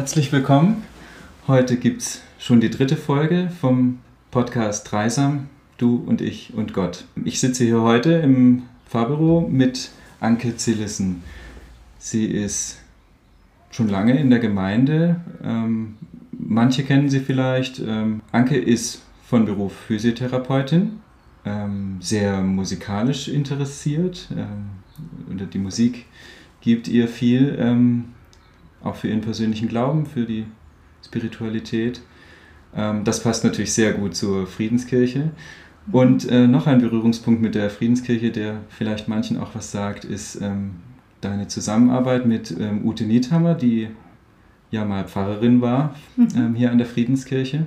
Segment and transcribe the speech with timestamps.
[0.00, 0.82] Herzlich willkommen.
[1.46, 3.98] Heute gibt es schon die dritte Folge vom
[4.30, 7.04] Podcast Dreisam, du und ich und Gott.
[7.22, 11.22] Ich sitze hier heute im Fahrbüro mit Anke Zillissen.
[11.98, 12.78] Sie ist
[13.70, 15.20] schon lange in der Gemeinde.
[15.44, 15.96] Ähm,
[16.32, 17.78] manche kennen sie vielleicht.
[17.80, 21.00] Ähm, Anke ist von Beruf Physiotherapeutin,
[21.44, 24.30] ähm, sehr musikalisch interessiert.
[24.34, 26.06] Ähm, die Musik
[26.62, 28.06] gibt ihr viel, ähm,
[28.82, 30.46] auch für ihren persönlichen Glauben, für die
[31.04, 32.00] Spiritualität.
[32.74, 35.30] Ähm, das passt natürlich sehr gut zur Friedenskirche.
[35.90, 40.40] Und äh, noch ein Berührungspunkt mit der Friedenskirche, der vielleicht manchen auch was sagt, ist
[40.40, 40.72] ähm,
[41.20, 43.88] deine Zusammenarbeit mit ähm, Ute Niethammer, die
[44.70, 46.54] ja mal Pfarrerin war mhm.
[46.54, 47.66] hier an der Friedenskirche.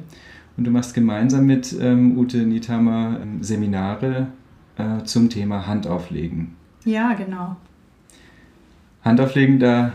[0.55, 4.27] Und du machst gemeinsam mit Ute Niethammer Seminare
[4.77, 6.55] äh, zum Thema Handauflegen.
[6.86, 7.55] Ja, genau.
[9.03, 9.94] Handauflegen, da,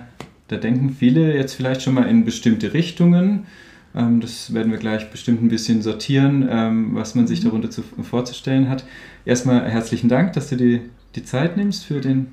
[0.49, 3.47] da denken viele jetzt vielleicht schon mal in bestimmte Richtungen.
[3.95, 7.49] Ähm, das werden wir gleich bestimmt ein bisschen sortieren, ähm, was man sich mhm.
[7.49, 8.85] darunter zu, vorzustellen hat.
[9.25, 10.81] Erstmal herzlichen Dank, dass du dir
[11.15, 12.33] die Zeit nimmst für, den,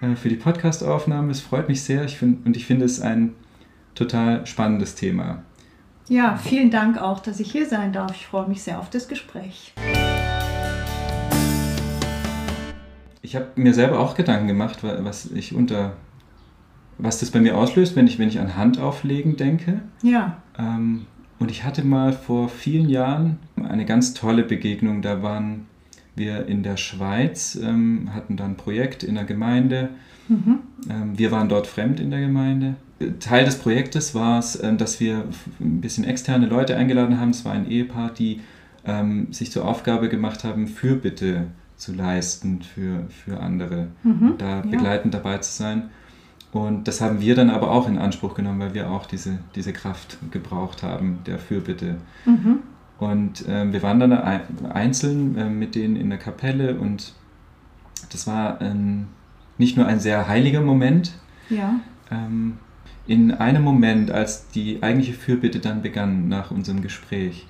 [0.00, 1.30] äh, für die Podcastaufnahme.
[1.30, 3.34] Es freut mich sehr ich find, und ich finde es ein
[3.94, 5.42] total spannendes Thema.
[6.08, 8.12] Ja, vielen Dank auch, dass ich hier sein darf.
[8.12, 9.74] Ich freue mich sehr auf das Gespräch.
[13.20, 15.96] Ich habe mir selber auch Gedanken gemacht, was ich unter
[16.98, 19.80] was das bei mir auslöst, wenn ich, wenn ich an Handauflegen denke.
[20.02, 20.38] Ja.
[20.58, 21.06] Ähm,
[21.38, 25.02] und ich hatte mal vor vielen Jahren eine ganz tolle Begegnung.
[25.02, 25.66] Da waren
[26.16, 29.90] wir in der Schweiz, ähm, hatten da ein Projekt in der Gemeinde.
[30.28, 30.58] Mhm.
[30.90, 32.74] Ähm, wir waren dort fremd in der Gemeinde.
[33.20, 35.24] Teil des Projektes war es, äh, dass wir
[35.60, 37.30] ein bisschen externe Leute eingeladen haben.
[37.30, 38.40] Es war ein Ehepaar, die
[38.84, 44.34] ähm, sich zur Aufgabe gemacht haben, Fürbitte zu leisten für, für andere, mhm.
[44.38, 44.60] da ja.
[44.62, 45.90] begleitend dabei zu sein.
[46.52, 49.72] Und das haben wir dann aber auch in Anspruch genommen, weil wir auch diese, diese
[49.72, 51.96] Kraft gebraucht haben, der Fürbitte.
[52.24, 52.60] Mhm.
[52.98, 57.14] Und äh, wir waren dann einzeln äh, mit denen in der Kapelle und
[58.10, 59.06] das war ähm,
[59.58, 61.12] nicht nur ein sehr heiliger Moment.
[61.50, 61.80] Ja.
[62.10, 62.58] Ähm,
[63.06, 67.46] in einem Moment, als die eigentliche Fürbitte dann begann nach unserem Gespräch,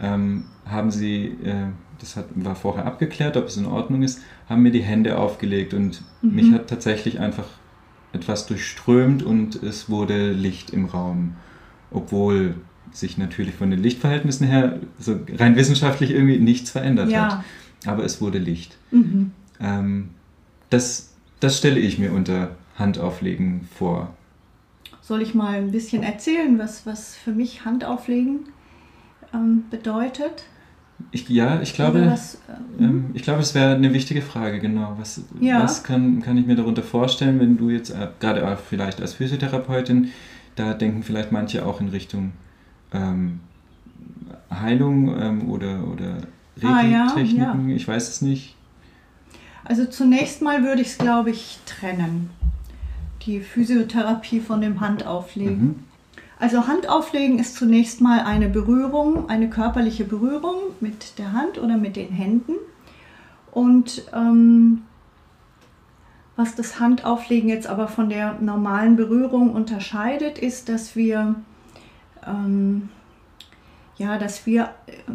[0.00, 1.66] ähm, haben sie, äh,
[1.98, 5.74] das hat, war vorher abgeklärt, ob es in Ordnung ist, haben mir die Hände aufgelegt
[5.74, 6.34] und mhm.
[6.34, 7.46] mich hat tatsächlich einfach
[8.12, 11.36] etwas durchströmt und es wurde Licht im Raum.
[11.90, 12.56] Obwohl
[12.92, 17.36] sich natürlich von den Lichtverhältnissen her so rein wissenschaftlich irgendwie nichts verändert ja.
[17.36, 17.44] hat.
[17.86, 18.76] Aber es wurde Licht.
[18.90, 19.32] Mhm.
[19.60, 20.10] Ähm,
[20.70, 24.14] das, das stelle ich mir unter Handauflegen vor.
[25.00, 28.40] Soll ich mal ein bisschen erzählen, was, was für mich Handauflegen
[29.34, 30.44] ähm, bedeutet?
[31.12, 32.36] Ich, ja, ich glaube, was,
[32.78, 34.94] äh, ähm, ich glaube, es wäre eine wichtige Frage, genau.
[34.98, 35.62] Was, ja.
[35.62, 39.14] was kann, kann ich mir darunter vorstellen, wenn du jetzt, äh, gerade auch vielleicht als
[39.14, 40.10] Physiotherapeutin,
[40.56, 42.32] da denken vielleicht manche auch in Richtung
[42.92, 43.40] ähm,
[44.50, 46.18] Heilung ähm, oder, oder
[46.56, 47.76] Regeltechniken, ah, ja, ja.
[47.76, 48.56] ich weiß es nicht.
[49.64, 52.30] Also zunächst mal würde ich es, glaube ich, trennen.
[53.22, 55.62] Die Physiotherapie von dem Handauflegen.
[55.62, 55.74] Mhm.
[56.40, 61.96] Also Handauflegen ist zunächst mal eine Berührung, eine körperliche Berührung mit der Hand oder mit
[61.96, 62.54] den Händen.
[63.52, 64.82] Und ähm,
[66.36, 71.34] was das Handauflegen jetzt aber von der normalen Berührung unterscheidet, ist, dass wir,
[72.26, 72.88] ähm,
[73.98, 74.70] ja, dass wir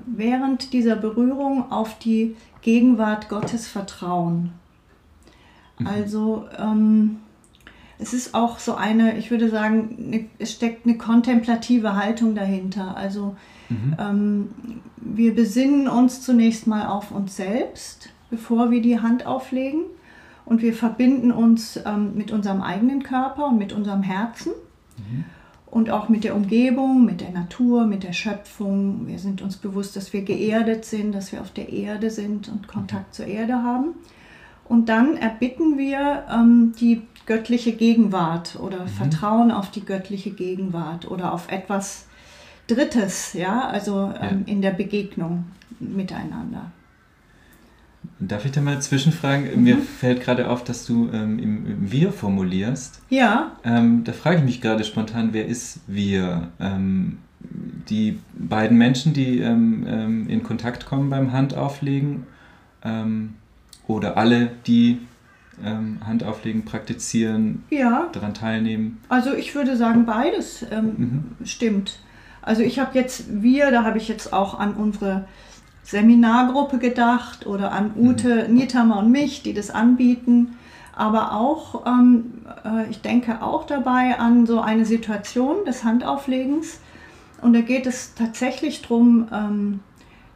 [0.06, 4.52] während dieser Berührung auf die Gegenwart Gottes vertrauen.
[5.80, 5.88] Mhm.
[5.88, 7.22] Also ähm,
[7.98, 12.98] es ist auch so eine, ich würde sagen, eine, es steckt eine kontemplative Haltung dahinter.
[12.98, 13.36] Also
[13.70, 13.96] mhm.
[14.00, 14.50] ähm,
[14.98, 19.82] wir besinnen uns zunächst mal auf uns selbst, bevor wir die Hand auflegen.
[20.46, 24.52] Und wir verbinden uns ähm, mit unserem eigenen Körper und mit unserem Herzen.
[24.98, 25.26] Mhm.
[25.66, 29.08] Und auch mit der Umgebung, mit der Natur, mit der Schöpfung.
[29.08, 32.68] Wir sind uns bewusst, dass wir geerdet sind, dass wir auf der Erde sind und
[32.68, 33.14] Kontakt mhm.
[33.14, 33.96] zur Erde haben.
[34.68, 38.90] Und dann erbitten wir ähm, die göttliche Gegenwart oder mhm.
[38.90, 42.06] Vertrauen auf die göttliche Gegenwart oder auf etwas
[42.68, 44.54] Drittes, ja, also ähm, ja.
[44.54, 45.46] in der Begegnung
[45.80, 46.72] miteinander.
[48.20, 49.56] Darf ich da mal zwischenfragen?
[49.56, 49.64] Mhm.
[49.64, 53.02] Mir fällt gerade auf, dass du ähm, im, im, Wir formulierst.
[53.10, 53.52] Ja.
[53.64, 56.50] Ähm, da frage ich mich gerade spontan, wer ist Wir?
[56.60, 57.20] Ähm,
[57.90, 62.24] die beiden Menschen, die ähm, ähm, in Kontakt kommen beim Handauflegen
[63.88, 65.00] oder alle, die
[65.64, 68.10] ähm, Handauflegen praktizieren, ja.
[68.12, 69.02] daran teilnehmen?
[69.10, 70.86] Also ich würde sagen, beides ähm,
[71.40, 71.46] mhm.
[71.46, 72.00] stimmt.
[72.42, 75.26] Also ich habe jetzt, wir, da habe ich jetzt auch an unsere
[75.84, 78.08] Seminargruppe gedacht oder an mhm.
[78.08, 78.56] Ute, mhm.
[78.56, 80.58] Niethammer und mich, die das anbieten.
[80.96, 86.80] aber auch, ähm, äh, ich denke auch dabei an so eine Situation des Handauflegens.
[87.42, 89.28] Und da geht es tatsächlich darum,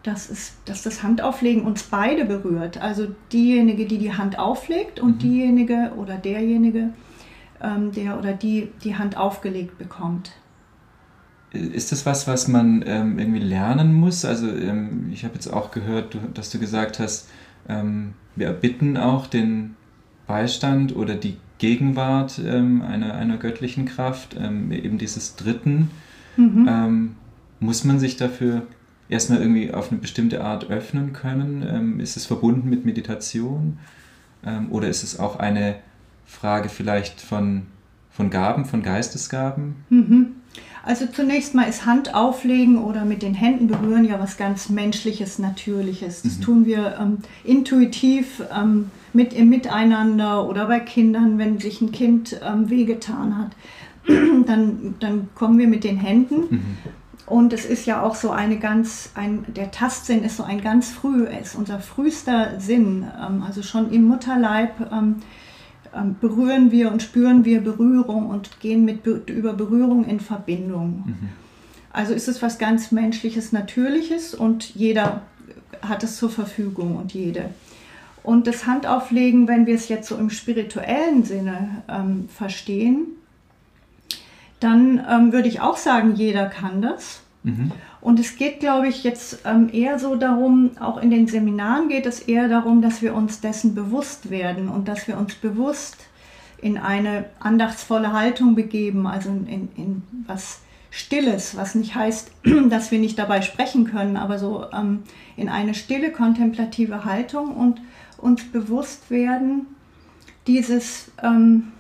[0.03, 2.81] dass, es, dass das Handauflegen uns beide berührt.
[2.81, 5.19] Also diejenige, die die Hand auflegt und mhm.
[5.19, 6.93] diejenige oder derjenige,
[7.61, 10.31] ähm, der oder die die Hand aufgelegt bekommt.
[11.51, 14.23] Ist das was, was man ähm, irgendwie lernen muss?
[14.23, 17.27] Also ähm, ich habe jetzt auch gehört, du, dass du gesagt hast,
[17.67, 19.75] ähm, wir erbitten auch den
[20.27, 25.91] Beistand oder die Gegenwart ähm, einer, einer göttlichen Kraft, ähm, eben dieses Dritten.
[26.37, 27.15] Mhm.
[27.59, 28.61] muss man sich dafür
[29.09, 31.99] erstmal irgendwie auf eine bestimmte Art öffnen können?
[31.99, 33.77] ist es verbunden mit Meditation?
[34.69, 35.75] oder ist es auch eine
[36.25, 37.63] Frage vielleicht von,
[38.09, 39.75] von Gaben, von Geistesgaben?
[39.89, 40.35] Mhm.
[40.83, 45.37] Also zunächst mal ist Hand auflegen oder mit den Händen berühren ja was ganz Menschliches,
[45.37, 46.21] Natürliches.
[46.21, 46.41] Das mhm.
[46.41, 52.39] tun wir ähm, intuitiv ähm, mit im Miteinander oder bei Kindern, wenn sich ein Kind
[52.43, 53.51] ähm, wehgetan hat,
[54.47, 56.55] dann, dann kommen wir mit den Händen.
[56.55, 56.77] Mhm.
[57.29, 60.89] Und es ist ja auch so eine ganz, ein, der Tastsinn ist so ein ganz
[60.89, 65.17] früh, ist unser frühester Sinn, ähm, also schon im Mutterleib ähm,
[65.95, 71.03] ähm, berühren wir und spüren wir Berührung und gehen mit über Berührung in Verbindung.
[71.05, 71.29] Mhm.
[71.91, 75.21] Also ist es was ganz Menschliches, Natürliches und jeder
[75.81, 77.49] hat es zur Verfügung und jede.
[78.23, 83.07] Und das Handauflegen, wenn wir es jetzt so im spirituellen Sinne ähm, verstehen,
[84.59, 87.21] dann ähm, würde ich auch sagen, jeder kann das.
[87.43, 87.71] Mhm.
[88.01, 92.05] Und es geht, glaube ich, jetzt ähm, eher so darum, auch in den Seminaren geht
[92.05, 95.97] es eher darum, dass wir uns dessen bewusst werden und dass wir uns bewusst
[96.61, 102.31] in eine andachtsvolle Haltung begeben, also in, in was Stilles, was nicht heißt,
[102.69, 105.03] dass wir nicht dabei sprechen können, aber so ähm,
[105.35, 107.81] in eine stille, kontemplative Haltung und
[108.17, 109.67] uns bewusst werden,
[110.47, 111.71] dieses ähm,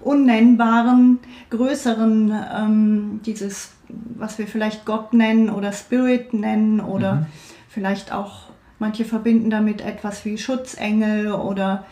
[0.00, 1.18] unnennbaren,
[1.50, 7.26] größeren, ähm, dieses was wir vielleicht Gott nennen oder Spirit nennen oder mhm.
[7.68, 8.46] vielleicht auch
[8.78, 11.84] manche verbinden damit etwas wie Schutzengel oder,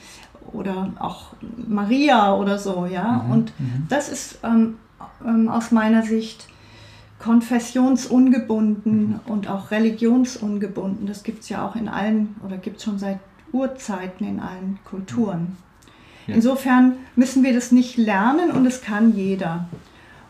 [0.53, 1.35] oder auch
[1.67, 3.25] Maria oder so, ja.
[3.25, 3.31] Mhm.
[3.31, 3.87] Und mhm.
[3.89, 4.77] das ist ähm,
[5.25, 6.49] ähm, aus meiner Sicht
[7.19, 9.21] konfessionsungebunden mhm.
[9.27, 11.07] und auch religionsungebunden.
[11.07, 13.19] Das gibt es ja auch in allen oder gibt es schon seit
[13.53, 15.57] Urzeiten in allen Kulturen.
[16.27, 16.35] Ja.
[16.35, 19.69] Insofern müssen wir das nicht lernen und es kann jeder.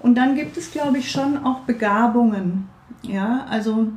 [0.01, 2.69] Und dann gibt es, glaube ich, schon auch Begabungen.
[3.03, 3.89] Ja, also,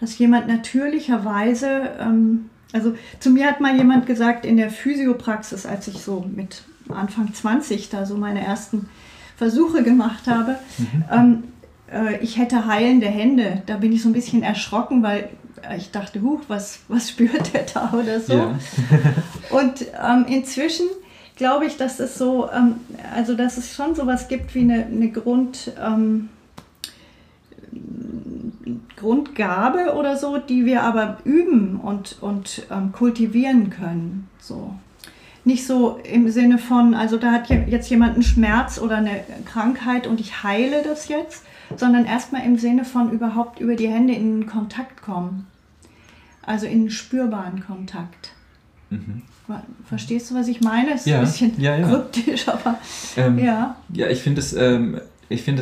[0.00, 5.88] dass jemand natürlicherweise, ähm, also zu mir hat mal jemand gesagt in der Physiopraxis, als
[5.88, 8.88] ich so mit Anfang 20 da so meine ersten
[9.36, 11.04] Versuche gemacht habe, mhm.
[11.10, 11.42] ähm,
[11.92, 13.62] äh, ich hätte heilende Hände.
[13.66, 15.28] Da bin ich so ein bisschen erschrocken, weil
[15.76, 18.32] ich dachte, huch, was, was spürt der da oder so.
[18.32, 18.58] Ja.
[19.50, 20.86] Und ähm, inzwischen
[21.36, 22.76] glaube ich, dass es so, ähm,
[23.14, 26.28] also dass es schon sowas gibt wie eine, eine Grund, ähm,
[28.96, 34.28] Grundgabe oder so, die wir aber üben und, und ähm, kultivieren können.
[34.40, 34.74] So.
[35.44, 40.06] Nicht so im Sinne von, also da hat jetzt jemand einen Schmerz oder eine Krankheit
[40.06, 41.44] und ich heile das jetzt,
[41.76, 45.46] sondern erstmal im Sinne von überhaupt über die Hände in Kontakt kommen.
[46.42, 48.30] Also in spürbaren Kontakt.
[48.90, 49.22] Mhm.
[49.86, 50.94] Verstehst du, was ich meine?
[50.94, 51.88] Ist ja, ein bisschen ja, ja.
[51.88, 52.78] kryptisch, aber
[53.16, 53.76] ähm, ja.
[53.92, 55.00] Ja, ich finde es ähm,
[55.30, 55.60] find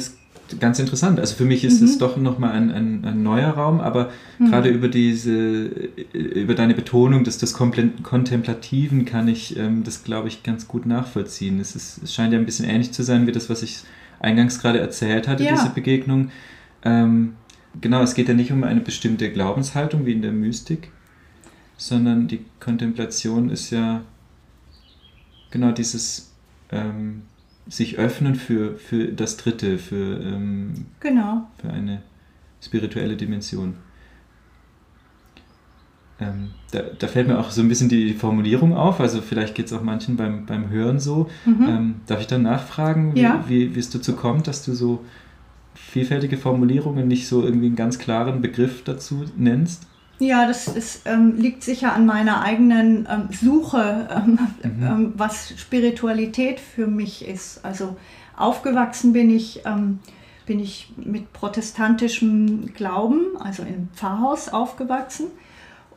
[0.60, 1.20] ganz interessant.
[1.20, 1.86] Also für mich ist mhm.
[1.86, 4.50] es doch nochmal ein, ein, ein neuer Raum, aber mhm.
[4.50, 5.64] gerade über diese,
[6.12, 11.60] über deine Betonung des, des Kontemplativen kann ich ähm, das, glaube ich, ganz gut nachvollziehen.
[11.60, 13.80] Es, ist, es scheint ja ein bisschen ähnlich zu sein wie das, was ich
[14.26, 15.52] eingangs gerade erzählt hatte, ja.
[15.52, 16.30] diese Begegnung.
[16.84, 17.36] Ähm,
[17.80, 20.90] genau, es geht ja nicht um eine bestimmte Glaubenshaltung wie in der Mystik,
[21.76, 24.02] sondern die Kontemplation ist ja
[25.50, 26.32] genau dieses
[26.70, 27.22] ähm,
[27.68, 31.48] sich öffnen für, für das Dritte, für, ähm, genau.
[31.60, 32.02] für eine
[32.60, 33.74] spirituelle Dimension.
[36.18, 39.66] Ähm, da, da, fällt mir auch so ein bisschen die Formulierung auf, also vielleicht geht
[39.66, 41.28] es auch manchen beim, beim Hören so.
[41.44, 41.68] Mhm.
[41.68, 43.44] Ähm, darf ich dann nachfragen, wie, ja.
[43.48, 45.04] wie, wie es dazu kommt, dass du so
[45.74, 49.86] vielfältige Formulierungen nicht so irgendwie einen ganz klaren Begriff dazu nennst?
[50.18, 54.82] Ja, das ist, ähm, liegt sicher an meiner eigenen ähm, Suche, ähm, mhm.
[54.82, 57.62] Ähm, was Spiritualität für mich ist.
[57.62, 57.96] Also
[58.36, 59.98] aufgewachsen bin ich, ähm,
[60.46, 65.26] bin ich mit protestantischem Glauben, also im Pfarrhaus aufgewachsen.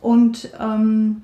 [0.02, 1.24] Und ähm,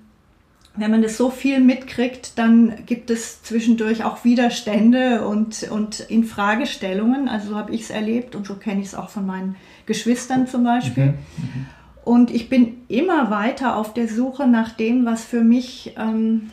[0.77, 7.29] wenn man das so viel mitkriegt, dann gibt es zwischendurch auch Widerstände und, und Infragestellungen.
[7.29, 9.55] Also so habe ich es erlebt und so kenne ich es auch von meinen
[9.86, 11.05] Geschwistern zum Beispiel.
[11.05, 11.12] Mhm.
[11.38, 11.65] Mhm.
[12.03, 16.51] Und ich bin immer weiter auf der Suche nach dem, was für mich ähm,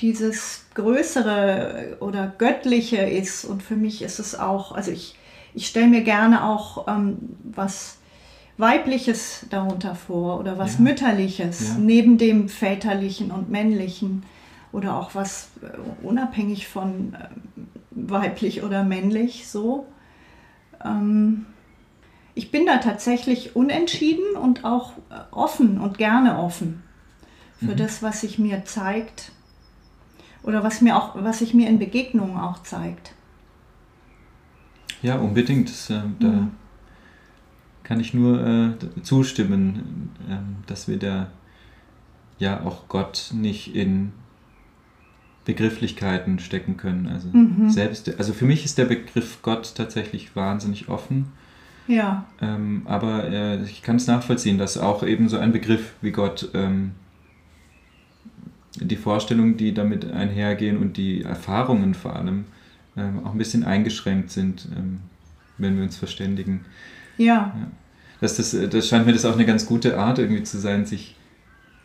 [0.00, 3.44] dieses Größere oder Göttliche ist.
[3.44, 5.14] Und für mich ist es auch, also ich,
[5.54, 7.98] ich stelle mir gerne auch ähm, was
[8.58, 10.80] Weibliches darunter vor oder was ja.
[10.80, 11.74] Mütterliches, ja.
[11.78, 14.22] neben dem Väterlichen und Männlichen
[14.72, 17.28] oder auch was äh, unabhängig von äh,
[17.90, 19.86] weiblich oder männlich so.
[20.84, 21.46] Ähm,
[22.34, 26.82] ich bin da tatsächlich unentschieden und auch äh, offen und gerne offen
[27.58, 27.76] für mhm.
[27.76, 29.32] das, was sich mir zeigt
[30.42, 33.12] oder was mir auch, was sich mir in Begegnungen auch zeigt.
[35.02, 35.68] Ja, unbedingt.
[35.68, 36.50] Das, äh, da mhm.
[37.86, 40.34] Kann ich nur äh, zustimmen, äh,
[40.66, 41.28] dass wir da
[42.40, 44.10] ja auch Gott nicht in
[45.44, 47.06] Begrifflichkeiten stecken können.
[47.06, 47.70] Also mhm.
[47.70, 51.26] selbst, also für mich ist der Begriff Gott tatsächlich wahnsinnig offen.
[51.86, 52.26] Ja.
[52.42, 56.50] Ähm, aber äh, ich kann es nachvollziehen, dass auch eben so ein Begriff wie Gott
[56.54, 56.90] ähm,
[58.74, 62.46] die Vorstellungen, die damit einhergehen und die Erfahrungen vor allem
[62.96, 65.02] ähm, auch ein bisschen eingeschränkt sind, ähm,
[65.56, 66.64] wenn wir uns verständigen.
[67.18, 67.54] Ja.
[67.56, 67.66] ja.
[68.20, 71.16] Das, das, das scheint mir das auch eine ganz gute Art irgendwie zu sein, sich,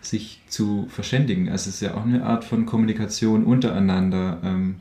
[0.01, 1.50] sich zu verständigen.
[1.50, 4.75] Also es ist ja auch eine Art von Kommunikation untereinander, ähm,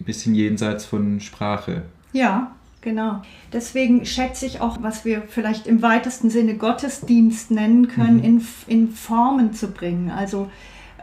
[0.00, 1.82] ein bisschen jenseits von Sprache.
[2.12, 3.22] Ja, genau.
[3.52, 8.24] Deswegen schätze ich auch, was wir vielleicht im weitesten Sinne Gottesdienst nennen können, mhm.
[8.24, 10.10] in, in Formen zu bringen.
[10.10, 10.50] Also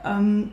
[0.04, 0.52] ähm,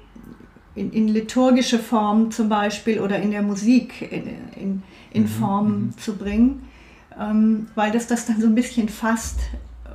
[0.74, 4.82] in, in, liturgische Form zum Beispiel oder in der Musik in, in,
[5.12, 5.98] in mhm, Form mhm.
[5.98, 6.62] zu bringen,
[7.18, 9.40] ähm, weil das das dann so ein bisschen fasst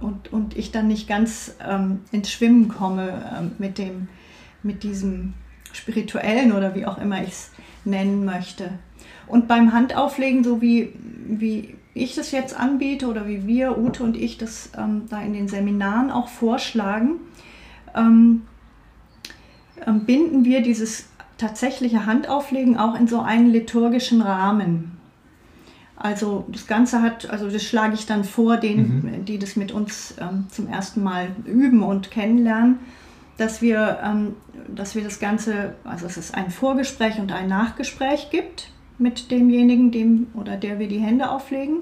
[0.01, 4.07] und, und ich dann nicht ganz ähm, ins Schwimmen komme ähm, mit, dem,
[4.63, 5.33] mit diesem
[5.73, 7.51] spirituellen oder wie auch immer ich es
[7.85, 8.71] nennen möchte.
[9.27, 10.93] Und beim Handauflegen, so wie,
[11.27, 15.33] wie ich das jetzt anbiete oder wie wir, Ute und ich, das ähm, da in
[15.33, 17.19] den Seminaren auch vorschlagen,
[17.95, 18.43] ähm,
[19.85, 24.96] ähm, binden wir dieses tatsächliche Handauflegen auch in so einen liturgischen Rahmen.
[25.99, 29.25] Also das Ganze hat, also das schlage ich dann vor, denen, mhm.
[29.25, 32.79] die das mit uns ähm, zum ersten Mal üben und kennenlernen,
[33.37, 34.35] dass wir, ähm,
[34.67, 39.91] dass wir das Ganze, also dass es ein Vorgespräch und ein Nachgespräch gibt mit demjenigen,
[39.91, 41.79] dem oder der wir die Hände auflegen.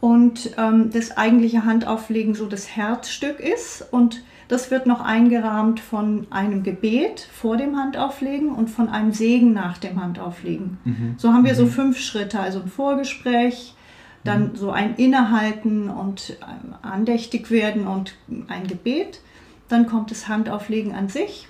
[0.00, 6.26] Und ähm, das eigentliche Handauflegen so das Herzstück ist und das wird noch eingerahmt von
[6.30, 10.78] einem Gebet vor dem Handauflegen und von einem Segen nach dem Handauflegen.
[10.84, 11.14] Mhm.
[11.16, 11.56] So haben wir mhm.
[11.56, 13.74] so fünf Schritte, also ein Vorgespräch,
[14.22, 14.56] dann mhm.
[14.56, 18.14] so ein Innehalten und ähm, andächtig werden und
[18.48, 19.20] ein Gebet.
[19.68, 21.48] Dann kommt das Handauflegen an sich,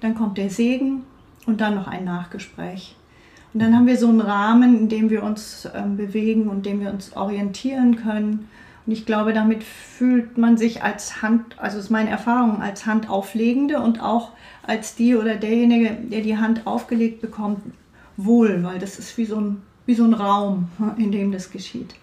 [0.00, 1.02] dann kommt der Segen
[1.46, 2.94] und dann noch ein Nachgespräch.
[3.52, 6.62] Und dann haben wir so einen Rahmen, in dem wir uns ähm, bewegen und in
[6.62, 8.48] dem wir uns orientieren können
[8.88, 13.82] und ich glaube, damit fühlt man sich als Hand, also ist meine Erfahrung, als Handauflegende
[13.82, 14.30] und auch
[14.66, 17.60] als die oder derjenige, der die Hand aufgelegt bekommt,
[18.16, 21.96] wohl, weil das ist wie so ein, wie so ein Raum, in dem das geschieht.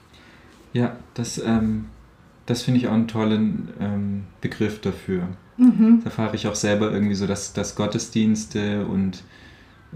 [0.73, 1.85] Ja, das, ähm,
[2.45, 5.27] das finde ich auch einen tollen ähm, Begriff dafür.
[5.57, 6.01] Mhm.
[6.03, 9.23] Da erfahre ich auch selber irgendwie so, dass, dass Gottesdienste und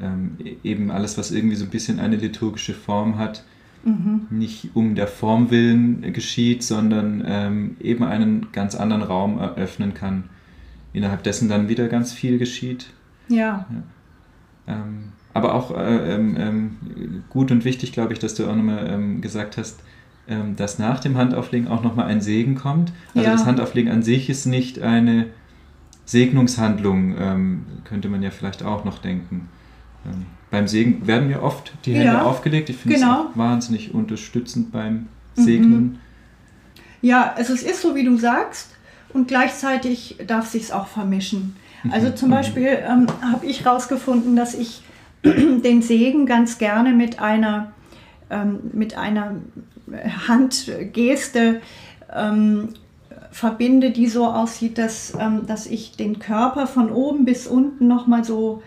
[0.02, 3.44] ähm, e-, eben alles, was irgendwie so ein bisschen eine liturgische Form hat,
[3.84, 4.28] mhm.
[4.30, 10.26] nicht um der Form willen geschieht, sondern ähm, eben einen ganz anderen Raum eröffnen kann,
[10.94, 12.88] innerhalb dessen dann wieder ganz viel geschieht.
[13.28, 13.66] Ja.
[13.70, 13.84] ja.
[14.68, 18.88] Ähm, aber auch äh, ähm, ähm gut und wichtig, glaube ich, dass du auch nochmal
[18.90, 19.82] ähm, gesagt hast,
[20.28, 22.92] ähm, dass nach dem Handauflegen auch nochmal ein Segen kommt.
[23.16, 23.34] Also ja.
[23.34, 25.28] das Handauflegen an sich ist nicht eine
[26.06, 29.48] Segnungshandlung, könnte man ja vielleicht auch noch denken
[30.52, 32.70] beim Segen werden mir oft die Hände ja, aufgelegt.
[32.70, 33.12] Ich finde genau.
[33.12, 35.82] es auch wahnsinnig unterstützend beim Segnen.
[35.82, 36.00] Mhm.
[37.02, 38.76] Ja, also es ist so, wie du sagst,
[39.14, 41.56] und gleichzeitig darf sich auch vermischen.
[41.92, 42.16] Also mhm.
[42.16, 44.84] zum Beispiel ähm, habe ich herausgefunden, dass ich
[45.24, 47.72] den Segen ganz gerne mit einer,
[48.30, 49.36] ähm, mit einer
[50.28, 51.62] Handgeste
[52.14, 52.70] ähm,
[53.32, 58.24] verbinde, die so aussieht, dass, ähm, dass ich den Körper von oben bis unten nochmal
[58.24, 58.62] so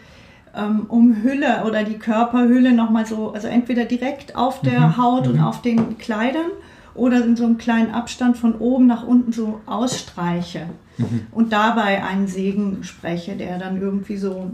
[0.54, 4.96] ähm, umhülle oder die Körperhülle nochmal so, also entweder direkt auf der mhm.
[4.96, 5.32] Haut mhm.
[5.32, 6.50] und auf den Kleidern
[6.94, 10.66] oder in so einem kleinen Abstand von oben nach unten so ausstreiche
[10.98, 11.26] mhm.
[11.32, 14.52] und dabei einen Segen spreche, der dann irgendwie so,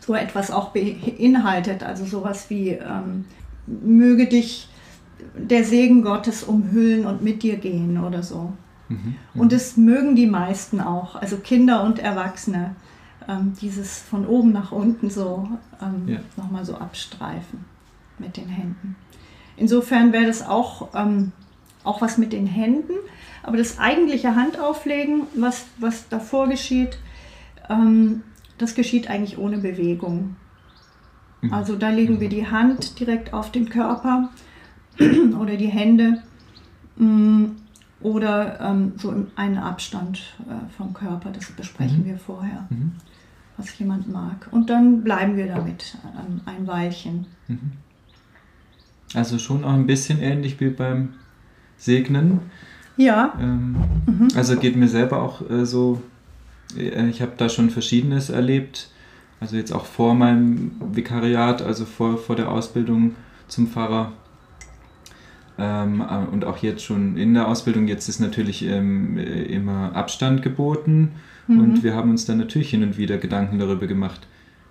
[0.00, 3.24] so etwas auch beinhaltet, also sowas wie ähm,
[3.66, 4.68] möge dich
[5.36, 8.52] der Segen Gottes umhüllen und mit dir gehen oder so.
[8.88, 9.16] Mhm.
[9.34, 9.48] Und mhm.
[9.48, 12.76] das mögen die meisten auch, also Kinder und Erwachsene
[13.28, 15.48] ähm, dieses von oben nach unten so
[15.82, 16.18] ähm, ja.
[16.36, 17.64] nochmal so abstreifen
[18.18, 18.96] mit den Händen.
[19.56, 21.32] Insofern wäre das auch, ähm,
[21.84, 22.92] auch was mit den Händen,
[23.42, 26.98] aber das eigentliche Handauflegen, was, was davor geschieht,
[27.68, 28.22] ähm,
[28.58, 30.36] das geschieht eigentlich ohne Bewegung.
[31.40, 31.52] Mhm.
[31.52, 34.30] Also da legen wir die Hand direkt auf den Körper
[35.40, 36.22] oder die Hände
[36.96, 37.29] mm,
[38.02, 41.30] oder ähm, so in einen Abstand äh, vom Körper.
[41.30, 42.04] Das besprechen Mhm.
[42.06, 42.92] wir vorher, Mhm.
[43.56, 44.48] was jemand mag.
[44.50, 47.26] Und dann bleiben wir damit ähm, ein Weilchen.
[47.48, 47.72] Mhm.
[49.14, 51.10] Also schon auch ein bisschen ähnlich wie beim
[51.76, 52.40] Segnen.
[52.96, 53.76] Ja, Ähm,
[54.06, 54.28] Mhm.
[54.36, 56.02] Also geht mir selber auch äh, so,
[56.76, 58.90] äh, ich habe da schon Verschiedenes erlebt.
[59.40, 63.14] Also jetzt auch vor meinem Vikariat, also vor, vor der Ausbildung
[63.48, 64.12] zum Pfarrer.
[65.60, 69.94] Ähm, äh, und auch jetzt schon in der Ausbildung, jetzt ist natürlich ähm, äh, immer
[69.94, 71.10] Abstand geboten.
[71.46, 71.60] Mhm.
[71.60, 74.26] Und wir haben uns dann natürlich hin und wieder Gedanken darüber gemacht,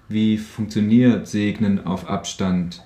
[0.08, 2.84] wie funktioniert Segnen auf Abstand?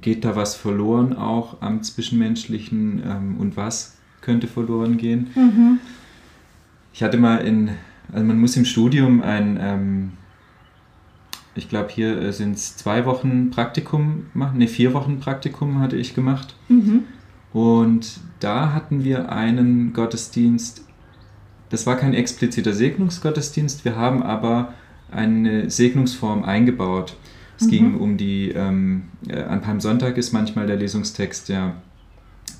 [0.00, 5.30] Geht da was verloren auch am Zwischenmenschlichen ähm, und was könnte verloren gehen?
[5.34, 5.80] Mhm.
[6.94, 7.70] Ich hatte mal in,
[8.12, 10.12] also man muss im Studium ein, ähm,
[11.56, 16.14] ich glaube hier sind es zwei Wochen Praktikum machen, ne vier Wochen Praktikum hatte ich
[16.14, 16.54] gemacht.
[16.68, 17.04] Mhm.
[17.52, 20.84] Und da hatten wir einen Gottesdienst,
[21.70, 24.74] das war kein expliziter Segnungsgottesdienst, wir haben aber
[25.10, 27.16] eine Segnungsform eingebaut.
[27.58, 27.70] Es Mhm.
[27.70, 31.74] ging um die, ähm, äh, an Palmsonntag ist manchmal der Lesungstext ja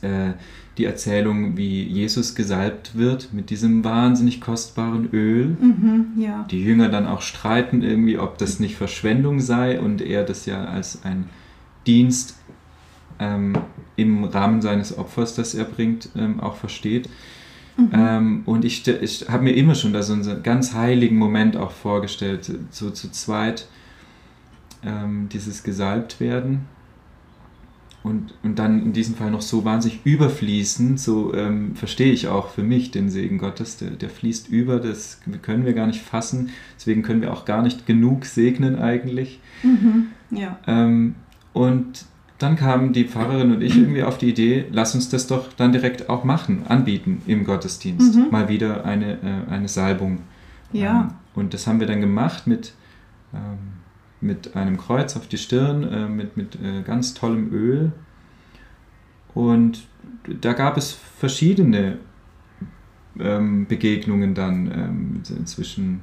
[0.03, 0.33] äh,
[0.79, 5.57] die Erzählung, wie Jesus gesalbt wird mit diesem wahnsinnig kostbaren Öl.
[5.61, 6.07] Mhm.
[6.17, 6.47] Ja.
[6.51, 10.65] Die Jünger dann auch streiten irgendwie, ob das nicht Verschwendung sei und er das ja
[10.65, 11.29] als ein
[11.87, 12.37] Dienst
[13.23, 13.55] ähm,
[13.97, 17.09] im Rahmen seines Opfers, das er bringt, ähm, auch versteht.
[17.77, 17.91] Mhm.
[17.93, 21.71] Ähm, und ich, ich habe mir immer schon da so einen ganz heiligen Moment auch
[21.71, 23.67] vorgestellt, so zu zweit
[24.85, 26.67] ähm, dieses gesalbt werden.
[28.03, 32.49] Und, und dann in diesem Fall noch so wahnsinnig überfließend, so ähm, verstehe ich auch
[32.49, 36.51] für mich den Segen Gottes, der, der fließt über, das können wir gar nicht fassen,
[36.77, 39.39] deswegen können wir auch gar nicht genug segnen eigentlich.
[39.63, 40.09] Mhm.
[40.33, 40.59] Ja.
[40.67, 41.15] Ähm,
[41.53, 42.07] und
[42.43, 45.73] dann kamen die Pfarrerin und ich irgendwie auf die Idee, lass uns das doch dann
[45.73, 48.17] direkt auch machen, anbieten im Gottesdienst.
[48.17, 48.31] Mhm.
[48.31, 50.19] Mal wieder eine, äh, eine Salbung.
[50.73, 51.03] Ja.
[51.03, 52.75] Ähm, und das haben wir dann gemacht mit,
[53.33, 53.59] ähm,
[54.21, 57.93] mit einem Kreuz auf die Stirn, äh, mit, mit äh, ganz tollem Öl.
[59.35, 59.87] Und
[60.41, 61.99] da gab es verschiedene
[63.19, 66.01] ähm, Begegnungen dann ähm, zwischen,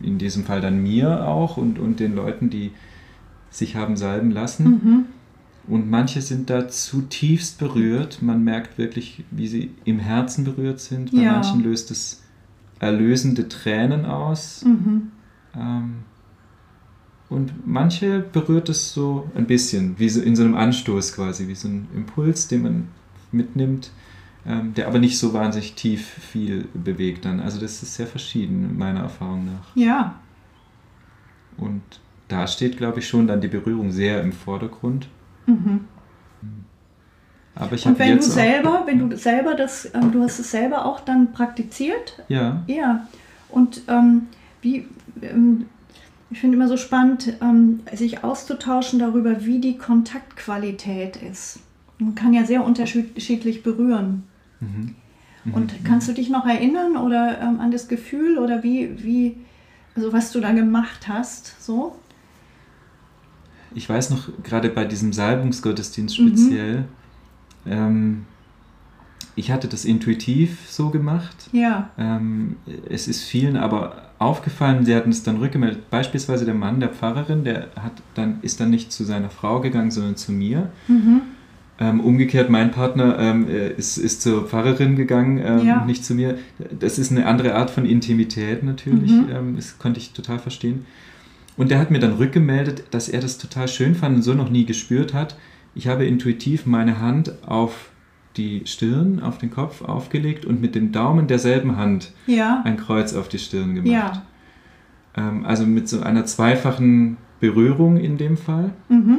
[0.00, 2.72] in diesem Fall dann mir auch und, und den Leuten, die
[3.50, 4.64] sich haben salben lassen.
[4.64, 5.04] Mhm.
[5.68, 8.22] Und manche sind da zutiefst berührt.
[8.22, 11.12] Man merkt wirklich, wie sie im Herzen berührt sind.
[11.12, 11.32] Bei Ja.
[11.32, 12.22] manchen löst es
[12.80, 14.64] erlösende Tränen aus.
[14.64, 15.10] Mhm.
[15.54, 15.94] Ähm,
[17.28, 21.54] und manche berührt es so ein bisschen, wie so in so einem Anstoß quasi, wie
[21.54, 22.88] so ein Impuls, den man
[23.30, 23.90] mitnimmt,
[24.46, 27.40] ähm, der aber nicht so wahnsinnig tief viel bewegt dann.
[27.40, 29.76] Also das ist sehr verschieden, meiner Erfahrung nach.
[29.76, 30.18] Ja.
[31.58, 31.82] Und
[32.28, 35.08] da steht, glaube ich, schon dann die Berührung sehr im Vordergrund.
[35.48, 35.80] Mhm.
[37.54, 40.50] Aber ich Und wenn du jetzt selber, wenn du selber das, ähm, du hast es
[40.50, 43.08] selber auch dann praktiziert, ja, ja.
[43.48, 44.28] Und ähm,
[44.62, 44.86] wie,
[45.22, 45.66] ähm,
[46.30, 51.60] ich finde immer so spannend, ähm, sich auszutauschen darüber, wie die Kontaktqualität ist.
[51.98, 54.24] Man kann ja sehr unterschiedlich berühren.
[54.60, 54.94] mhm.
[55.50, 59.36] Und kannst du dich noch erinnern oder ähm, an das Gefühl oder wie, wie,
[59.96, 61.96] also was du da gemacht hast, so?
[63.74, 66.28] Ich weiß noch, gerade bei diesem Salbungsgottesdienst Mhm.
[66.28, 66.84] speziell,
[67.66, 68.24] ähm,
[69.36, 71.48] ich hatte das intuitiv so gemacht.
[71.52, 71.90] Ja.
[71.98, 72.56] Ähm,
[72.88, 75.90] es ist vielen aber aufgefallen, sie hatten es dann rückgemeldet.
[75.90, 79.92] Beispielsweise der Mann der Pfarrerin, der hat dann, ist dann nicht zu seiner Frau gegangen,
[79.92, 80.70] sondern zu mir.
[80.88, 81.20] Mhm.
[81.80, 85.84] Ähm, umgekehrt, mein Partner ähm, äh, ist, ist zur Pfarrerin gegangen, ähm, Ja.
[85.84, 86.36] nicht zu mir.
[86.76, 89.26] Das ist eine andere Art von Intimität natürlich, Mhm.
[89.32, 90.84] ähm, das konnte ich total verstehen.
[91.58, 94.48] Und der hat mir dann rückgemeldet, dass er das total schön fand und so noch
[94.48, 95.36] nie gespürt hat.
[95.74, 97.90] Ich habe intuitiv meine Hand auf
[98.36, 102.62] die Stirn, auf den Kopf aufgelegt und mit dem Daumen derselben Hand Ja.
[102.64, 103.90] ein Kreuz auf die Stirn gemacht.
[103.92, 104.22] Ja.
[105.16, 108.70] Ähm, also mit so einer zweifachen Berührung in dem Fall.
[108.88, 109.18] Mhm.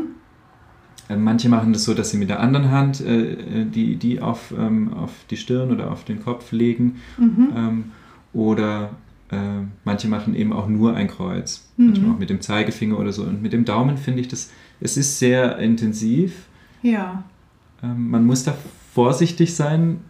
[1.09, 4.21] Äh, Manche machen das so, dass sie mit der anderen Hand äh, äh, die, die
[4.21, 6.95] auf, ähm, auf die Stirn oder auf den Kopf legen.
[7.17, 7.47] Mhm.
[7.55, 7.83] Ähm,
[8.31, 8.91] oder
[9.31, 11.69] äh, manche machen eben auch nur ein Kreuz.
[11.77, 11.85] Mhm.
[11.87, 13.23] Manchmal auch mit dem Zeigefinger oder so.
[13.23, 16.47] Und mit dem Daumen finde ich das, es ist sehr intensiv.
[16.81, 17.23] Ja.
[17.83, 18.55] Ähm, man muss da
[18.93, 20.01] vorsichtig sein.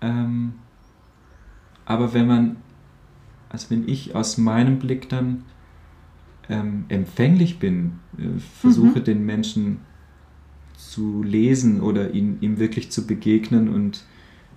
[0.00, 0.54] Ähm,
[1.84, 2.56] aber wenn man,
[3.48, 5.44] also wenn ich aus meinem Blick dann
[6.50, 9.04] ähm, empfänglich bin, äh, versuche Mhm.
[9.04, 9.78] den Menschen
[10.76, 14.04] zu lesen oder ihn, ihm wirklich zu begegnen und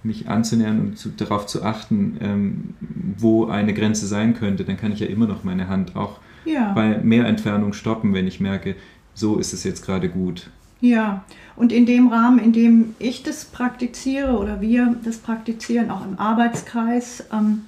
[0.03, 2.73] mich anzunähern und zu, darauf zu achten, ähm,
[3.17, 6.73] wo eine Grenze sein könnte, dann kann ich ja immer noch meine Hand auch ja.
[6.73, 8.75] bei mehr Entfernung stoppen, wenn ich merke,
[9.13, 10.49] so ist es jetzt gerade gut.
[10.79, 11.23] Ja,
[11.55, 16.17] und in dem Rahmen, in dem ich das praktiziere oder wir das praktizieren, auch im
[16.17, 17.61] Arbeitskreis, ähm,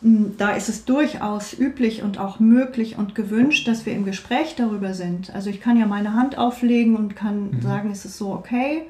[0.00, 4.94] da ist es durchaus üblich und auch möglich und gewünscht, dass wir im Gespräch darüber
[4.94, 5.34] sind.
[5.34, 7.60] Also ich kann ja meine Hand auflegen und kann mhm.
[7.60, 8.82] sagen, ist es so okay?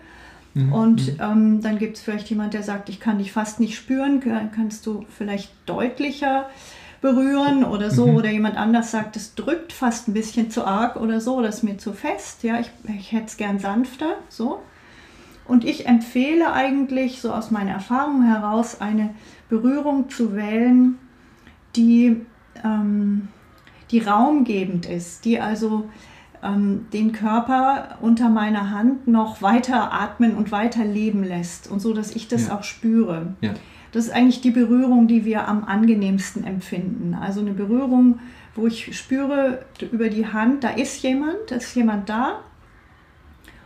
[0.57, 0.73] Mhm.
[0.73, 4.21] Und ähm, dann gibt es vielleicht jemand, der sagt, ich kann dich fast nicht spüren,
[4.55, 6.49] kannst du vielleicht deutlicher
[7.03, 8.07] berühren oder so.
[8.07, 8.17] Mhm.
[8.17, 11.63] Oder jemand anders sagt, es drückt fast ein bisschen zu arg oder so, das ist
[11.63, 12.43] mir zu fest.
[12.43, 14.63] Ja, ich, ich hätte es gern sanfter, so.
[15.47, 19.11] Und ich empfehle eigentlich so aus meiner Erfahrung heraus eine
[19.51, 20.99] Berührung zu wählen,
[21.77, 22.23] die,
[22.65, 23.29] ähm,
[23.91, 25.89] die raumgebend ist, die also
[26.43, 31.93] ähm, den Körper unter meiner Hand noch weiter atmen und weiter leben lässt und so,
[31.93, 32.57] dass ich das ja.
[32.57, 33.35] auch spüre.
[33.41, 33.55] Ja.
[33.93, 37.15] Das ist eigentlich die Berührung, die wir am angenehmsten empfinden.
[37.15, 38.21] Also eine Berührung,
[38.55, 42.41] wo ich spüre über die Hand, da ist jemand, da ist jemand da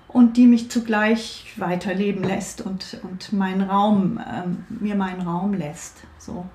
[0.09, 6.02] und die mich zugleich weiterleben lässt und, und meinen Raum, ähm, mir meinen Raum lässt.
[6.18, 6.46] So.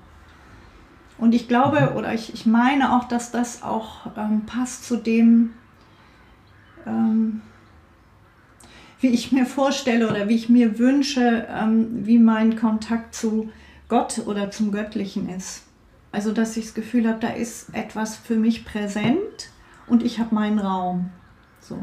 [1.18, 1.96] Und ich glaube mhm.
[1.96, 5.50] oder ich, ich meine auch, dass das auch ähm, passt zu dem,
[6.86, 7.40] ähm,
[9.00, 13.50] wie ich mir vorstelle oder wie ich mir wünsche, ähm, wie mein Kontakt zu
[13.88, 15.64] Gott oder zum Göttlichen ist.
[16.12, 19.50] Also, dass ich das Gefühl habe, da ist etwas für mich präsent
[19.86, 21.10] und ich habe meinen Raum.
[21.60, 21.78] So.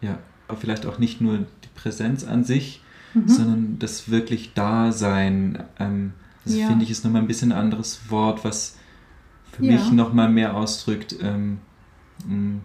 [0.00, 3.28] Ja, aber vielleicht auch nicht nur die Präsenz an sich, mhm.
[3.28, 5.64] sondern das wirklich Dasein.
[5.78, 6.14] Ähm,
[6.44, 6.66] das ja.
[6.66, 8.76] finde ich ist nochmal ein bisschen ein anderes Wort, was
[9.52, 9.72] für ja.
[9.72, 11.16] mich nochmal mehr ausdrückt.
[11.20, 11.58] Ähm,
[12.26, 12.58] mm,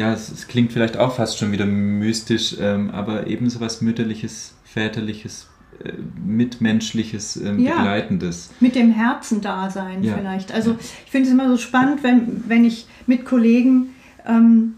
[0.00, 3.82] ja, es, es, klingt vielleicht auch fast schon wieder mystisch, ähm, aber eben so was
[3.82, 5.46] Mütterliches, Väterliches,
[5.84, 5.92] äh,
[6.24, 8.50] Mitmenschliches, ähm, ja, Begleitendes.
[8.60, 10.14] Mit dem Herzen da sein ja.
[10.16, 10.52] vielleicht.
[10.52, 13.90] Also ich finde es immer so spannend, wenn, wenn ich mit Kollegen
[14.26, 14.76] ähm,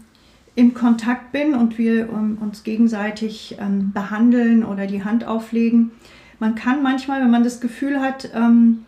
[0.55, 5.91] im Kontakt bin und wir um, uns gegenseitig ähm, behandeln oder die Hand auflegen.
[6.39, 8.83] Man kann manchmal, wenn man das Gefühl hat, ähm,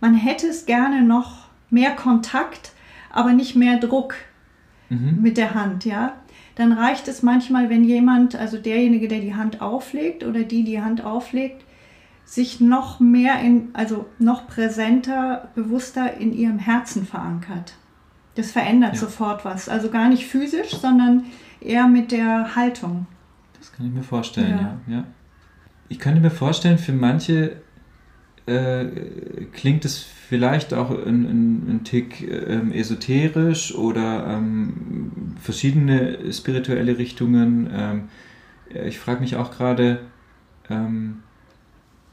[0.00, 2.70] man hätte es gerne noch mehr Kontakt,
[3.10, 4.14] aber nicht mehr Druck
[4.92, 5.22] mhm.
[5.22, 6.14] mit der Hand, ja,
[6.54, 10.82] dann reicht es manchmal, wenn jemand, also derjenige, der die Hand auflegt oder die die
[10.82, 11.64] Hand auflegt,
[12.24, 17.74] sich noch mehr in, also noch präsenter, bewusster in ihrem Herzen verankert.
[18.34, 19.00] Das verändert ja.
[19.00, 19.68] sofort was.
[19.68, 21.24] Also gar nicht physisch, sondern
[21.60, 23.06] eher mit der Haltung.
[23.58, 24.78] Das kann ich mir vorstellen, ja.
[24.86, 24.96] ja.
[24.98, 25.04] ja.
[25.88, 27.56] Ich könnte mir vorstellen, für manche
[28.46, 28.86] äh,
[29.52, 37.68] klingt es vielleicht auch ein, ein, ein Tick ähm, esoterisch oder ähm, verschiedene spirituelle Richtungen.
[37.70, 38.02] Ähm,
[38.86, 40.00] ich frage mich auch gerade,
[40.70, 41.18] ähm,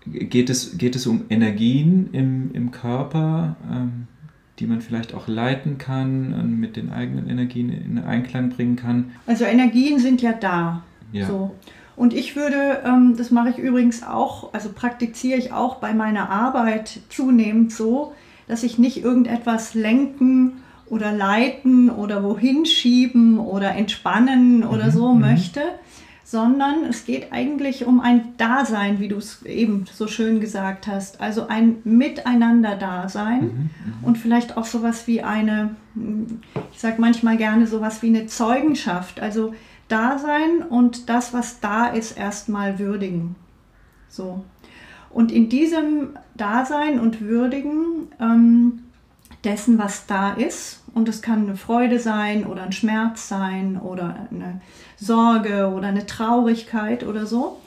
[0.06, 4.08] geht, es, geht es um Energien im, im Körper, ähm,
[4.60, 9.12] die man vielleicht auch leiten kann und mit den eigenen Energien in Einklang bringen kann?
[9.28, 10.84] Also Energien sind ja da.
[11.14, 11.26] Ja.
[11.26, 11.56] So.
[12.00, 16.30] Und ich würde, ähm, das mache ich übrigens auch, also praktiziere ich auch bei meiner
[16.30, 18.14] Arbeit zunehmend so,
[18.48, 24.92] dass ich nicht irgendetwas lenken oder leiten oder wohin schieben oder entspannen oder mhm.
[24.92, 25.20] so mhm.
[25.20, 25.60] möchte,
[26.24, 31.20] sondern es geht eigentlich um ein Dasein, wie du es eben so schön gesagt hast.
[31.20, 33.48] Also ein Miteinander-Dasein mhm.
[33.50, 34.04] mhm.
[34.04, 35.76] und vielleicht auch sowas wie eine,
[36.72, 39.20] ich sage manchmal gerne sowas wie eine Zeugenschaft.
[39.20, 39.54] Also
[39.89, 43.36] Dasein und das, was da ist, erstmal würdigen.
[44.08, 44.43] So.
[45.10, 48.84] Und in diesem Dasein und Würdigen ähm,
[49.43, 54.28] dessen, was da ist, und es kann eine Freude sein oder ein Schmerz sein oder
[54.32, 54.62] eine
[54.97, 57.60] Sorge oder eine Traurigkeit oder so.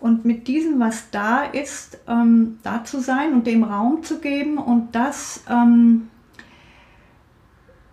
[0.00, 4.58] Und mit diesem, was da ist, ähm, da zu sein und dem Raum zu geben
[4.58, 6.08] und das ähm,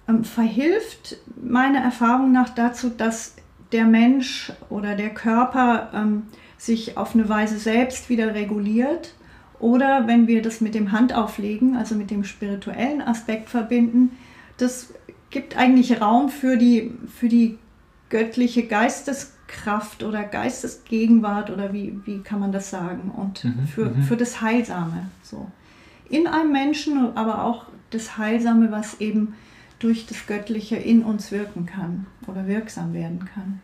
[0.07, 3.34] ähm verhilft meiner Erfahrung nach dazu, dass
[3.75, 6.23] der Mensch oder der Körper ähm,
[6.57, 9.13] sich auf eine Weise selbst wieder reguliert.
[9.59, 14.11] Oder wenn wir das mit dem Handauflegen, also mit dem spirituellen Aspekt verbinden,
[14.57, 14.93] das
[15.29, 17.57] gibt eigentlich Raum für die, für die
[18.09, 24.03] göttliche Geisteskraft oder Geistesgegenwart oder wie, wie kann man das sagen und mhm, für, mhm.
[24.03, 25.09] für das Heilsame.
[25.21, 25.51] So.
[26.09, 29.33] In einem Menschen, aber auch das Heilsame, was eben
[29.79, 33.61] durch das Göttliche in uns wirken kann oder wirksam werden kann.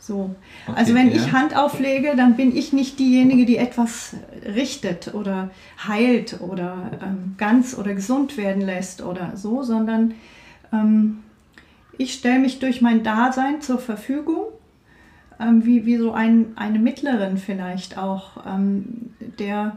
[0.00, 0.34] So.
[0.66, 1.16] Okay, also wenn ja.
[1.16, 5.50] ich Hand auflege, dann bin ich nicht diejenige, die etwas richtet oder
[5.86, 10.14] heilt oder ähm, ganz oder gesund werden lässt oder so, sondern
[10.72, 11.18] ähm,
[11.98, 14.46] ich stelle mich durch mein Dasein zur Verfügung
[15.38, 19.76] ähm, wie, wie so ein, eine Mittlerin vielleicht auch ähm, der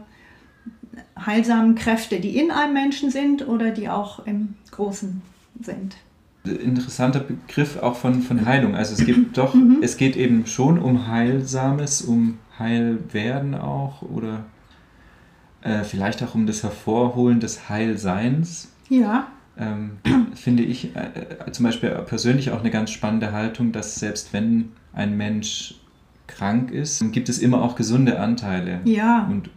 [1.18, 5.22] heilsamen Kräfte, die in einem Menschen sind oder die auch im Großen
[5.60, 5.96] sind.
[6.44, 8.74] Interessanter Begriff auch von, von Heilung.
[8.74, 9.78] Also es gibt doch, mhm.
[9.82, 14.44] es geht eben schon um Heilsames, um Heilwerden auch oder
[15.62, 18.72] äh, vielleicht auch um das Hervorholen des Heilseins.
[18.90, 19.28] Ja.
[19.56, 19.98] Ähm,
[20.34, 24.72] finde ich äh, äh, zum Beispiel persönlich auch eine ganz spannende Haltung, dass selbst wenn
[24.92, 25.76] ein Mensch
[26.26, 28.80] krank ist, gibt es immer auch gesunde Anteile.
[28.84, 29.26] Ja.
[29.30, 29.50] Und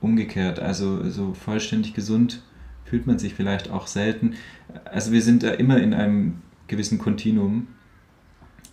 [0.00, 2.42] umgekehrt, also so vollständig gesund
[2.88, 4.34] fühlt man sich vielleicht auch selten.
[4.84, 7.68] Also wir sind da immer in einem gewissen Kontinuum.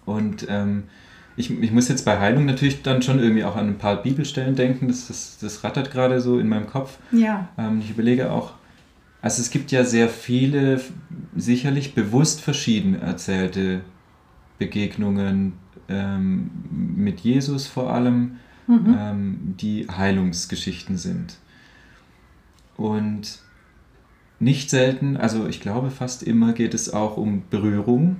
[0.05, 0.83] Und ähm,
[1.35, 4.55] ich, ich muss jetzt bei Heilung natürlich dann schon irgendwie auch an ein paar Bibelstellen
[4.55, 4.87] denken.
[4.87, 6.97] Das, das, das rattert gerade so in meinem Kopf.
[7.11, 7.49] Ja.
[7.57, 8.53] Ähm, ich überlege auch,
[9.21, 10.81] also es gibt ja sehr viele,
[11.35, 13.81] sicherlich bewusst verschieden erzählte
[14.59, 15.53] Begegnungen
[15.87, 18.35] ähm, mit Jesus vor allem,
[18.67, 18.97] mhm.
[18.99, 21.37] ähm, die Heilungsgeschichten sind.
[22.75, 23.39] Und
[24.39, 28.17] nicht selten, also ich glaube fast immer geht es auch um Berührung.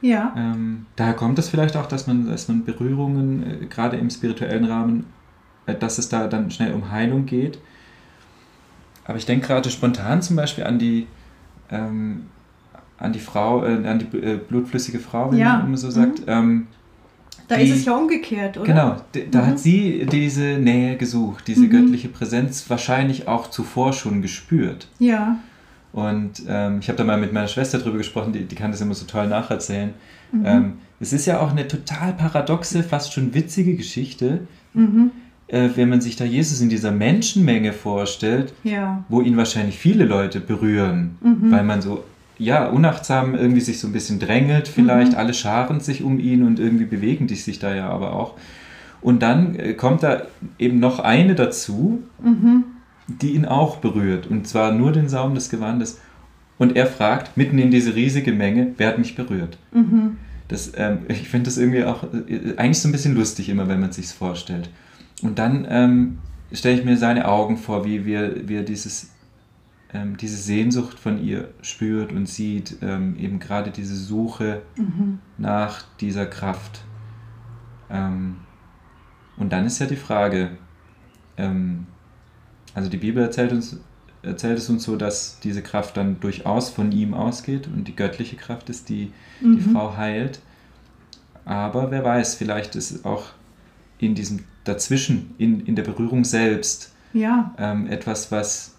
[0.00, 0.34] Ja.
[0.36, 4.64] Ähm, daher kommt es vielleicht auch, dass man, dass man Berührungen, äh, gerade im spirituellen
[4.64, 5.06] Rahmen,
[5.66, 7.58] äh, dass es da dann schnell um Heilung geht.
[9.04, 11.06] Aber ich denke gerade spontan zum Beispiel an die,
[11.70, 12.26] ähm,
[12.98, 15.58] an die Frau, äh, an die äh, blutflüssige Frau, wenn ja.
[15.58, 16.20] man so sagt.
[16.20, 16.26] Mhm.
[16.26, 16.66] Ähm,
[17.48, 18.66] da die, ist es ja umgekehrt, oder?
[18.66, 18.96] Genau,
[19.30, 19.46] da mhm.
[19.46, 21.70] hat sie diese Nähe gesucht, diese mhm.
[21.70, 24.88] göttliche Präsenz wahrscheinlich auch zuvor schon gespürt.
[24.98, 25.38] Ja.
[25.92, 28.80] Und ähm, ich habe da mal mit meiner Schwester drüber gesprochen, die, die kann das
[28.80, 29.92] immer so toll nacherzählen.
[30.32, 30.46] Mhm.
[30.46, 35.10] Ähm, es ist ja auch eine total paradoxe, fast schon witzige Geschichte, mhm.
[35.48, 39.04] äh, wenn man sich da Jesus in dieser Menschenmenge vorstellt, ja.
[39.08, 41.50] wo ihn wahrscheinlich viele Leute berühren, mhm.
[41.50, 42.04] weil man so
[42.42, 45.18] ja, unachtsam irgendwie sich so ein bisschen drängelt, vielleicht mhm.
[45.18, 48.34] alle scharen sich um ihn und irgendwie bewegen die sich da ja aber auch.
[49.00, 50.22] Und dann äh, kommt da
[50.58, 52.64] eben noch eine dazu, mhm.
[53.06, 54.26] die ihn auch berührt.
[54.26, 56.00] Und zwar nur den Saum des Gewandes.
[56.58, 59.58] Und er fragt, mitten in diese riesige Menge, wer hat mich berührt?
[59.72, 60.16] Mhm.
[60.48, 63.80] Das, ähm, ich finde das irgendwie auch äh, eigentlich so ein bisschen lustig immer, wenn
[63.80, 64.68] man es sich vorstellt.
[65.22, 66.18] Und dann ähm,
[66.52, 69.11] stelle ich mir seine Augen vor, wie wir, wie er dieses
[69.94, 75.18] ähm, diese Sehnsucht von ihr spürt und sieht, ähm, eben gerade diese Suche mhm.
[75.38, 76.82] nach dieser Kraft.
[77.90, 78.36] Ähm,
[79.36, 80.52] und dann ist ja die Frage,
[81.36, 81.86] ähm,
[82.74, 83.80] also die Bibel erzählt, uns,
[84.22, 88.36] erzählt es uns so, dass diese Kraft dann durchaus von ihm ausgeht und die göttliche
[88.36, 89.56] Kraft ist, die mhm.
[89.56, 90.40] die Frau heilt.
[91.44, 93.26] Aber wer weiß, vielleicht ist auch
[93.98, 97.54] in diesem Dazwischen, in, in der Berührung selbst, ja.
[97.58, 98.71] ähm, etwas, was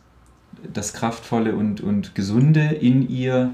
[0.71, 3.51] das Kraftvolle und, und Gesunde in ihr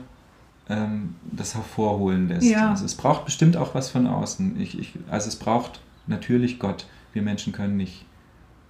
[0.69, 2.48] ähm, das hervorholen lässt.
[2.48, 2.69] Ja.
[2.69, 4.60] Also es braucht bestimmt auch was von außen.
[4.62, 6.86] Ich, ich, also es braucht natürlich Gott.
[7.13, 8.06] Wir Menschen können nicht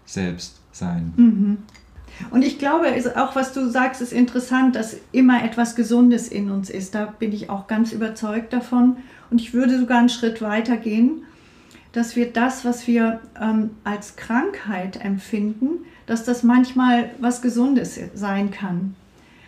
[0.05, 1.13] selbst sein.
[1.17, 1.57] Mhm.
[2.31, 6.69] Und ich glaube, auch was du sagst, ist interessant, dass immer etwas Gesundes in uns
[6.69, 6.95] ist.
[6.95, 8.97] Da bin ich auch ganz überzeugt davon.
[9.29, 11.23] Und ich würde sogar einen Schritt weiter gehen,
[11.91, 18.49] dass wir das, was wir ähm, als Krankheit empfinden, dass das manchmal was Gesundes sein
[18.49, 18.95] kann.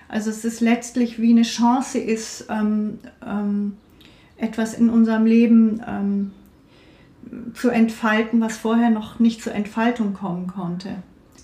[0.07, 3.73] Also es ist letztlich wie eine Chance ist, ähm, ähm,
[4.37, 6.31] etwas in unserem Leben ähm,
[7.53, 10.97] zu entfalten, was vorher noch nicht zur Entfaltung kommen konnte.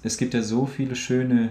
[0.03, 1.49] Es gibt ja so viele schöne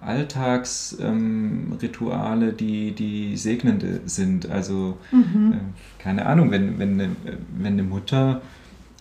[0.00, 4.50] Alltagsrituale, ähm, die, die segnende sind.
[4.50, 5.52] Also, mhm.
[5.52, 7.16] äh, keine Ahnung, wenn, wenn, eine,
[7.58, 8.40] wenn eine Mutter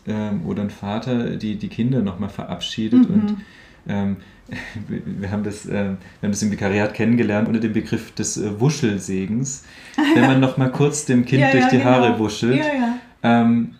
[0.09, 3.09] ähm, oder ein Vater die, die Kinder nochmal verabschiedet.
[3.09, 3.15] Mhm.
[3.15, 3.37] Und
[3.87, 4.17] ähm,
[4.87, 8.59] wir, haben das, äh, wir haben das im Vikariat kennengelernt unter dem Begriff des äh,
[8.59, 9.63] Wuschelsegens.
[10.15, 11.89] Wenn man nochmal kurz dem Kind ja, durch ja, die genau.
[11.89, 12.63] Haare wuschelt.
[13.21, 13.75] Ähm,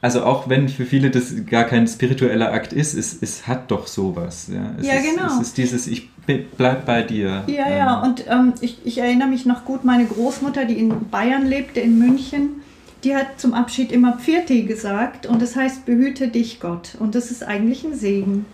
[0.00, 3.88] also auch wenn für viele das gar kein spiritueller Akt ist, es, es hat doch
[3.88, 4.48] sowas.
[4.52, 5.26] Ja, es ja ist, genau.
[5.26, 6.08] Es ist dieses, ich
[6.56, 7.42] bleib bei dir.
[7.48, 7.76] Ja, ähm.
[7.76, 11.80] ja, und ähm, ich, ich erinnere mich noch gut, meine Großmutter, die in Bayern lebte,
[11.80, 12.62] in München,
[13.04, 16.96] die hat zum Abschied immer Pfirti gesagt und das heißt, behüte dich Gott.
[16.98, 18.46] Und das ist eigentlich ein Segen.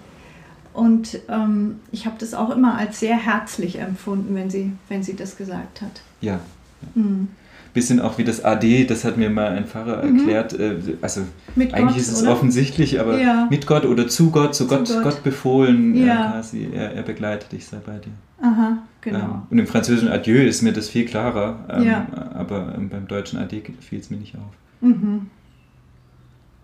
[0.74, 5.14] Und ähm, ich habe das auch immer als sehr herzlich empfunden, wenn sie, wenn sie
[5.14, 6.02] das gesagt hat.
[6.20, 6.40] Ja.
[6.94, 7.28] Mhm.
[7.72, 10.18] Bisschen auch wie das AD, das hat mir mal ein Pfarrer mhm.
[10.18, 10.52] erklärt.
[10.58, 11.22] Äh, also
[11.54, 12.32] mit eigentlich Gott, ist es oder?
[12.32, 13.46] offensichtlich, aber Ja.
[13.50, 15.02] mit Gott oder zu Gott, zu, Zu Gott, Gott.
[15.02, 16.32] Gott befohlen Ja.
[16.32, 16.68] quasi.
[16.72, 18.12] Er, er begleitet dich, sei bei dir.
[18.42, 19.18] Aha, genau.
[19.18, 22.06] Ähm, und im französischen Adieu ist mir das viel klarer, ähm, Ja.
[22.34, 24.52] aber beim deutschen Ade fiel es mir nicht auf.
[24.80, 25.30] Mhm.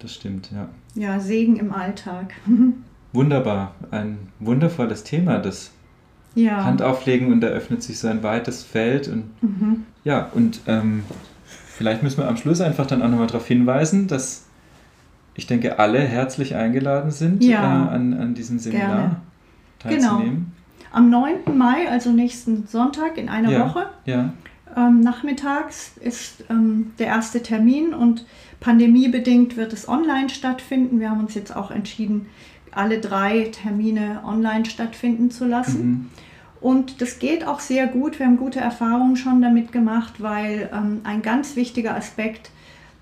[0.01, 0.69] Das stimmt, ja.
[0.95, 2.33] Ja, Segen im Alltag.
[3.13, 5.73] Wunderbar, ein wundervolles Thema, das
[6.35, 6.65] ja.
[6.65, 9.85] Hand auflegen und da öffnet sich so ein weites Feld und Mhm.
[10.05, 11.03] ja, und ähm,
[11.77, 14.45] Vielleicht müssen wir am Schluss einfach dann auch nochmal darauf hinweisen, dass
[15.35, 17.87] ich denke, alle herzlich eingeladen sind, Ja.
[17.87, 19.17] äh, an, an diesem Seminar Gerne.
[19.79, 20.53] teilzunehmen.
[20.93, 21.57] Am 9.
[21.57, 23.69] Mai, also nächsten Sonntag in einer Ja.
[23.69, 24.33] Woche, Ja,
[24.77, 28.25] ähm, nachmittags ist ähm, der erste Termin und
[28.61, 31.01] pandemiebedingt wird es online stattfinden.
[31.01, 32.27] Wir haben uns jetzt auch entschieden,
[32.73, 35.81] alle drei Termine online stattfinden zu lassen.
[35.89, 36.09] mhm.
[36.61, 38.19] Und das geht auch sehr gut.
[38.19, 42.51] Wir haben gute Erfahrungen schon damit gemacht, weil ähm, ein ganz wichtiger Aspekt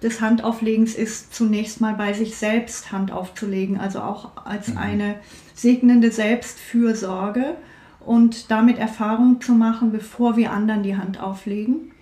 [0.01, 4.79] des Handauflegens ist, zunächst mal bei sich selbst Hand aufzulegen, also auch als Mhm.
[4.79, 5.14] eine
[5.55, 7.57] segnende Selbstfürsorge
[8.09, 11.92] und damit Erfahrung zu machen, bevor wir anderen die Hand auflegen.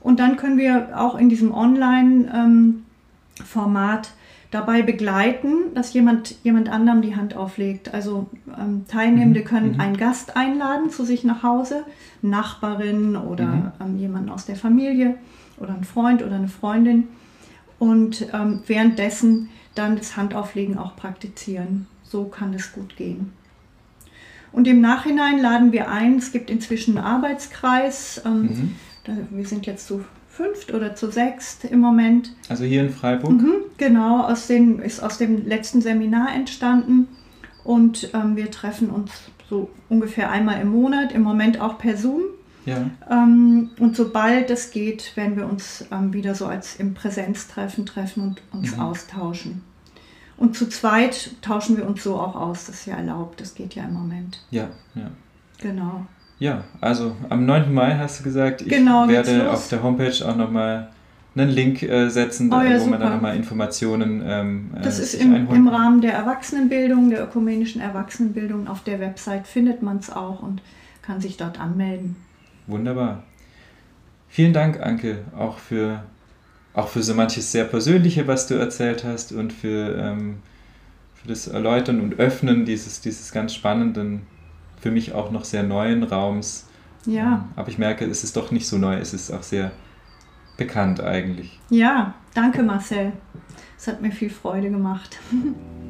[0.00, 4.10] Und dann können wir auch in diesem Online-Format
[4.50, 7.94] dabei begleiten, dass jemand jemand anderem die Hand auflegt.
[7.94, 8.26] Also
[8.58, 9.80] ähm, Teilnehmende Mhm, können mhm.
[9.80, 11.84] einen Gast einladen zu sich nach Hause,
[12.22, 13.72] Nachbarin oder Mhm.
[13.80, 15.14] ähm, jemanden aus der Familie
[15.58, 17.06] oder ein Freund oder eine Freundin
[17.78, 21.86] und ähm, währenddessen dann das Handauflegen auch praktizieren.
[22.02, 23.32] So kann es gut gehen.
[24.52, 28.76] Und im Nachhinein laden wir ein, es gibt inzwischen einen Arbeitskreis, ähm, Mhm.
[29.04, 32.32] da, wir sind jetzt zu fünft oder zu sechst im Moment.
[32.48, 33.32] Also hier in Freiburg.
[33.32, 37.08] Mhm, genau, aus den, ist aus dem letzten Seminar entstanden.
[37.64, 39.10] Und ähm, wir treffen uns
[39.48, 42.22] so ungefähr einmal im Monat, im Moment auch per Zoom.
[42.64, 42.90] Ja.
[43.10, 48.22] Ähm, und sobald es geht, werden wir uns ähm, wieder so als im Präsenztreffen treffen
[48.22, 48.82] und uns Mhm.
[48.82, 49.62] austauschen.
[50.36, 53.74] Und zu zweit tauschen wir uns so auch aus, das ist ja erlaubt, das geht
[53.74, 54.40] ja im Moment.
[54.50, 55.10] Ja, ja.
[55.60, 56.06] Genau.
[56.38, 57.72] Ja, also am 9.
[57.72, 60.88] Mai hast du gesagt, ich Genau, werde auf der Homepage auch nochmal
[61.36, 63.10] einen Link äh, setzen, Oh ja, wo man dann super.
[63.14, 65.68] nochmal Informationen ähm, äh, Das ist im, im.
[65.68, 68.66] Rahmen der Erwachsenenbildung, der ökumenischen Erwachsenenbildung.
[68.68, 70.62] Auf der Website findet man es auch und
[71.02, 72.16] kann sich dort anmelden.
[72.66, 73.22] Wunderbar.
[74.28, 76.02] Vielen Dank, Anke, auch für,
[76.74, 80.38] auch für so manches sehr Persönliche, was du erzählt hast und für, ähm,
[81.14, 84.22] für das Erläutern und Öffnen dieses, dieses ganz spannenden,
[84.80, 86.66] für mich auch noch sehr neuen Raums.
[87.04, 89.72] Ja, Ähm, Aber ich merke, es ist doch nicht so neu, es ist auch sehr
[90.56, 91.58] bekannt eigentlich.
[91.70, 93.12] ja, danke Marcel.
[93.76, 95.18] Es hat mir viel Freude gemacht.